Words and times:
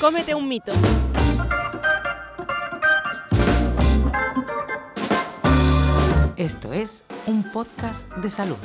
Cómete 0.00 0.32
un 0.32 0.46
mito. 0.46 0.72
Esto 6.36 6.72
es 6.72 7.02
un 7.26 7.42
podcast 7.50 8.08
de 8.14 8.30
salud. 8.30 8.56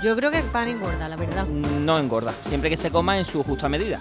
Yo 0.00 0.14
creo 0.14 0.30
que 0.30 0.38
el 0.38 0.44
pan 0.44 0.68
engorda, 0.68 1.08
la 1.08 1.16
verdad. 1.16 1.44
No 1.44 1.98
engorda, 1.98 2.32
siempre 2.40 2.70
que 2.70 2.76
se 2.76 2.92
coma 2.92 3.18
en 3.18 3.24
su 3.24 3.42
justa 3.42 3.68
medida. 3.68 4.00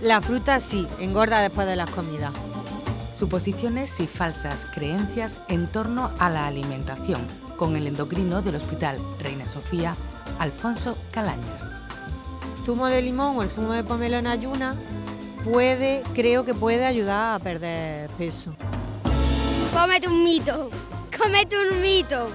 La 0.00 0.20
fruta 0.20 0.60
sí, 0.60 0.86
engorda 1.00 1.40
después 1.40 1.66
de 1.66 1.74
las 1.74 1.90
comidas. 1.90 2.32
Suposiciones 3.12 3.98
y 3.98 4.06
falsas 4.06 4.66
creencias 4.66 5.38
en 5.48 5.66
torno 5.66 6.12
a 6.20 6.30
la 6.30 6.46
alimentación 6.46 7.26
con 7.56 7.74
el 7.74 7.88
endocrino 7.88 8.40
del 8.40 8.54
Hospital 8.54 8.98
Reina 9.18 9.48
Sofía, 9.48 9.96
Alfonso 10.38 10.96
Calañas. 11.10 11.72
Zumo 12.64 12.86
de 12.86 13.02
limón 13.02 13.36
o 13.36 13.42
el 13.42 13.50
zumo 13.50 13.72
de 13.72 13.82
pomelo 13.82 14.16
en 14.16 14.28
ayuna 14.28 14.76
puede, 15.44 16.02
creo 16.14 16.44
que 16.44 16.54
puede 16.54 16.86
ayudar 16.86 17.36
a 17.36 17.38
perder 17.38 18.10
peso. 18.10 18.56
Cómete 19.72 20.08
un 20.08 20.24
mito. 20.24 20.70
Cómete 21.16 21.56
un 21.56 21.80
mito. 21.80 22.28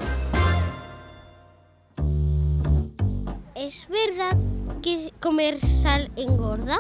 ¿Es 3.56 3.88
verdad 3.90 4.38
que 4.82 5.14
comer 5.20 5.60
sal 5.60 6.12
engorda? 6.16 6.80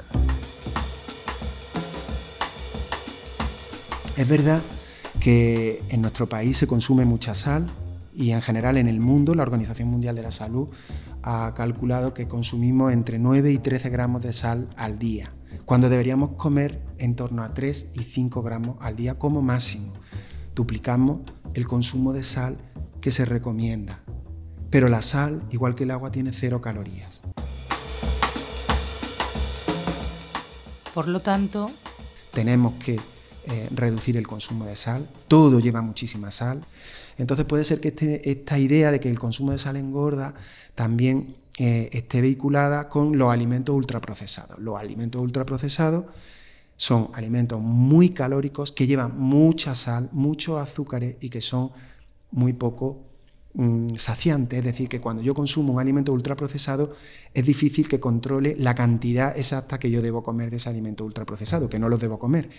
Es 4.15 4.27
verdad 4.27 4.61
que 5.19 5.83
en 5.89 6.01
nuestro 6.01 6.29
país 6.29 6.57
se 6.57 6.67
consume 6.67 7.05
mucha 7.05 7.35
sal 7.35 7.67
y 8.13 8.31
en 8.31 8.41
general 8.41 8.77
en 8.77 8.87
el 8.87 8.99
mundo 8.99 9.33
la 9.33 9.43
Organización 9.43 9.89
Mundial 9.89 10.15
de 10.15 10.23
la 10.23 10.31
Salud 10.31 10.69
ha 11.23 11.53
calculado 11.55 12.13
que 12.13 12.27
consumimos 12.27 12.93
entre 12.93 13.19
9 13.19 13.51
y 13.51 13.57
13 13.57 13.89
gramos 13.89 14.21
de 14.23 14.33
sal 14.33 14.69
al 14.75 14.99
día, 14.99 15.29
cuando 15.65 15.89
deberíamos 15.89 16.31
comer 16.31 16.81
en 16.97 17.15
torno 17.15 17.43
a 17.43 17.53
3 17.53 17.91
y 17.93 18.03
5 18.03 18.41
gramos 18.41 18.77
al 18.79 18.95
día 18.95 19.17
como 19.17 19.41
máximo. 19.41 19.93
Duplicamos 20.55 21.19
el 21.53 21.67
consumo 21.67 22.13
de 22.13 22.23
sal 22.23 22.57
que 23.01 23.11
se 23.11 23.25
recomienda. 23.25 24.01
Pero 24.69 24.87
la 24.87 25.01
sal, 25.01 25.43
igual 25.51 25.75
que 25.75 25.83
el 25.83 25.91
agua, 25.91 26.11
tiene 26.11 26.31
cero 26.31 26.61
calorías. 26.61 27.21
Por 30.93 31.07
lo 31.07 31.21
tanto, 31.21 31.71
tenemos 32.31 32.73
que 32.73 32.99
eh, 33.45 33.69
reducir 33.71 34.17
el 34.17 34.27
consumo 34.27 34.65
de 34.65 34.75
sal. 34.75 35.09
Todo 35.27 35.59
lleva 35.59 35.81
muchísima 35.81 36.29
sal. 36.29 36.65
Entonces 37.17 37.45
puede 37.45 37.63
ser 37.63 37.79
que 37.81 37.89
este, 37.89 38.29
esta 38.29 38.59
idea 38.59 38.91
de 38.91 38.99
que 38.99 39.09
el 39.09 39.17
consumo 39.17 39.51
de 39.51 39.57
sal 39.57 39.75
engorda 39.75 40.35
también 40.75 41.35
eh, 41.61 41.89
esté 41.91 42.21
vehiculada 42.21 42.87
con 42.87 43.17
los 43.17 43.29
alimentos 43.29 43.75
ultraprocesados. 43.75 44.57
Los 44.59 44.79
alimentos 44.79 45.21
ultraprocesados 45.21 46.05
son 46.77 47.09
alimentos 47.13 47.59
muy 47.59 48.11
calóricos 48.11 48.71
que 48.71 48.87
llevan 48.87 49.19
mucha 49.19 49.75
sal, 49.75 50.07
muchos 50.13 50.57
azúcares 50.57 51.17
y 51.19 51.29
que 51.29 51.41
son 51.41 51.71
muy 52.31 52.53
poco 52.53 53.01
mm, 53.55 53.95
saciantes. 53.95 54.59
Es 54.59 54.63
decir, 54.63 54.87
que 54.87 55.01
cuando 55.01 55.21
yo 55.21 55.33
consumo 55.33 55.73
un 55.73 55.81
alimento 55.81 56.13
ultraprocesado 56.13 56.93
es 57.33 57.45
difícil 57.45 57.89
que 57.89 57.99
controle 57.99 58.55
la 58.57 58.73
cantidad 58.73 59.37
exacta 59.37 59.79
que 59.79 59.91
yo 59.91 60.01
debo 60.01 60.23
comer 60.23 60.51
de 60.51 60.57
ese 60.57 60.69
alimento 60.69 61.03
ultraprocesado, 61.03 61.69
que 61.69 61.77
no 61.77 61.89
lo 61.89 61.97
debo 61.97 62.17
comer. 62.17 62.49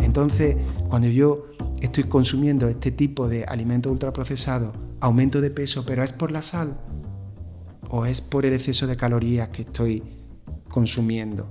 Entonces, 0.00 0.56
cuando 0.88 1.08
yo 1.08 1.46
estoy 1.84 2.04
consumiendo 2.04 2.68
este 2.68 2.90
tipo 2.90 3.28
de 3.28 3.44
alimentos 3.44 3.92
ultraprocesados, 3.92 4.74
aumento 5.00 5.40
de 5.40 5.50
peso, 5.50 5.84
pero 5.86 6.02
es 6.02 6.12
por 6.12 6.32
la 6.32 6.42
sal 6.42 6.76
o 7.90 8.06
es 8.06 8.20
por 8.20 8.46
el 8.46 8.54
exceso 8.54 8.86
de 8.86 8.96
calorías 8.96 9.48
que 9.48 9.62
estoy 9.62 10.02
consumiendo. 10.68 11.46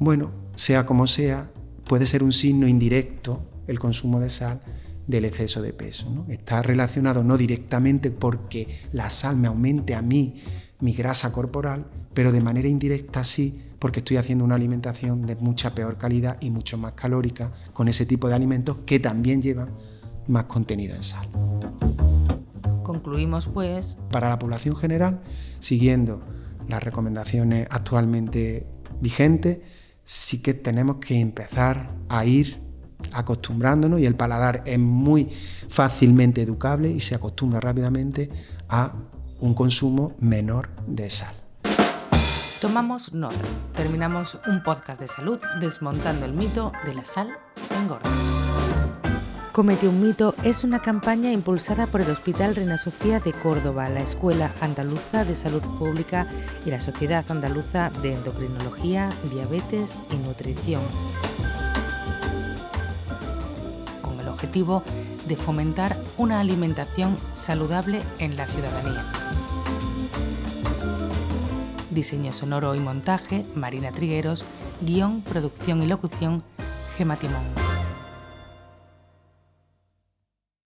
Bueno, 0.00 0.32
sea 0.56 0.86
como 0.86 1.06
sea, 1.06 1.50
puede 1.84 2.06
ser 2.06 2.22
un 2.22 2.32
signo 2.32 2.66
indirecto 2.66 3.42
el 3.66 3.78
consumo 3.78 4.18
de 4.18 4.30
sal 4.30 4.60
del 5.06 5.26
exceso 5.26 5.60
de 5.60 5.74
peso. 5.74 6.24
Está 6.28 6.62
relacionado 6.62 7.22
no 7.22 7.36
directamente 7.36 8.10
porque 8.10 8.80
la 8.92 9.10
sal 9.10 9.36
me 9.36 9.48
aumente 9.48 9.94
a 9.94 10.00
mí 10.00 10.42
mi 10.80 10.94
grasa 10.94 11.32
corporal, 11.32 11.86
pero 12.14 12.32
de 12.32 12.40
manera 12.40 12.68
indirecta 12.68 13.24
sí 13.24 13.60
porque 13.78 14.00
estoy 14.00 14.16
haciendo 14.16 14.44
una 14.44 14.54
alimentación 14.54 15.26
de 15.26 15.36
mucha 15.36 15.74
peor 15.74 15.98
calidad 15.98 16.38
y 16.40 16.50
mucho 16.50 16.78
más 16.78 16.92
calórica 16.92 17.50
con 17.72 17.88
ese 17.88 18.06
tipo 18.06 18.28
de 18.28 18.34
alimentos 18.34 18.78
que 18.86 18.98
también 18.98 19.42
llevan 19.42 19.70
más 20.26 20.44
contenido 20.44 20.96
en 20.96 21.02
sal. 21.02 21.28
Concluimos 22.82 23.46
pues... 23.46 23.98
Para 24.10 24.28
la 24.30 24.38
población 24.38 24.74
general, 24.76 25.20
siguiendo 25.58 26.22
las 26.68 26.82
recomendaciones 26.82 27.66
actualmente 27.70 28.66
vigentes, 29.00 29.58
sí 30.02 30.40
que 30.40 30.54
tenemos 30.54 30.96
que 30.96 31.20
empezar 31.20 31.94
a 32.08 32.24
ir 32.24 32.62
acostumbrándonos 33.12 34.00
y 34.00 34.06
el 34.06 34.14
paladar 34.14 34.62
es 34.64 34.78
muy 34.78 35.28
fácilmente 35.68 36.40
educable 36.40 36.90
y 36.90 37.00
se 37.00 37.14
acostumbra 37.14 37.60
rápidamente 37.60 38.30
a 38.68 38.94
un 39.40 39.52
consumo 39.52 40.14
menor 40.20 40.70
de 40.86 41.10
sal. 41.10 41.43
Tomamos 42.64 43.12
nota. 43.12 43.36
Terminamos 43.74 44.38
un 44.46 44.62
podcast 44.62 44.98
de 44.98 45.06
salud 45.06 45.38
desmontando 45.60 46.24
el 46.24 46.32
mito 46.32 46.72
de 46.86 46.94
la 46.94 47.04
sal 47.04 47.28
engorda. 47.78 48.08
Comete 49.52 49.86
un 49.86 50.00
mito 50.00 50.34
es 50.44 50.64
una 50.64 50.80
campaña 50.80 51.30
impulsada 51.30 51.86
por 51.86 52.00
el 52.00 52.08
Hospital 52.08 52.56
Reina 52.56 52.78
Sofía 52.78 53.20
de 53.20 53.34
Córdoba, 53.34 53.90
la 53.90 54.00
Escuela 54.00 54.50
Andaluza 54.62 55.26
de 55.26 55.36
Salud 55.36 55.60
Pública 55.78 56.26
y 56.64 56.70
la 56.70 56.80
Sociedad 56.80 57.22
Andaluza 57.28 57.90
de 58.00 58.14
Endocrinología, 58.14 59.10
Diabetes 59.30 59.98
y 60.10 60.16
Nutrición, 60.26 60.80
con 64.00 64.18
el 64.18 64.28
objetivo 64.28 64.82
de 65.28 65.36
fomentar 65.36 65.98
una 66.16 66.40
alimentación 66.40 67.14
saludable 67.34 68.00
en 68.20 68.38
la 68.38 68.46
ciudadanía. 68.46 69.04
Diseño 71.94 72.32
sonoro 72.32 72.74
y 72.74 72.80
montaje, 72.80 73.46
Marina 73.54 73.92
Trigueros, 73.92 74.44
guion, 74.80 75.22
producción 75.22 75.82
y 75.82 75.86
locución, 75.86 76.42
Gema 76.98 77.16
Timón. 77.16 77.63